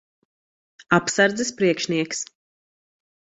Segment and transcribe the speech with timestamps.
[0.97, 2.25] Apsardzes priekšnieks.